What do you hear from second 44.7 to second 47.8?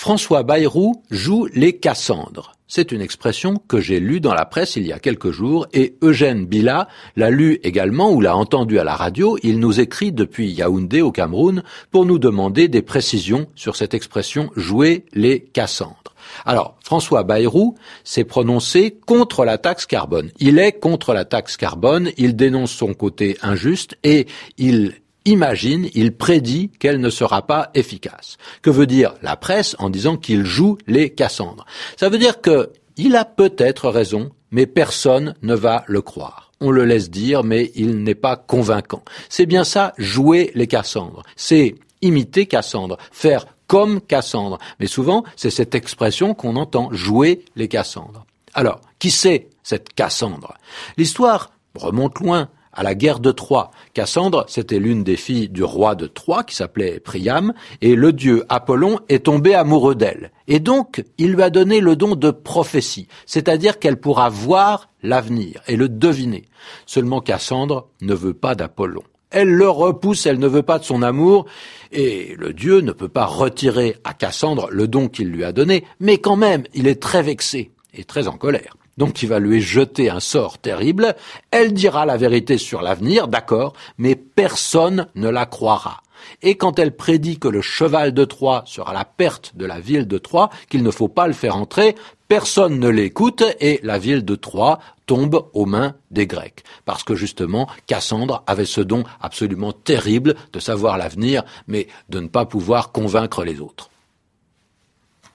Mais souvent, c'est cette expression qu'on entend, jouer les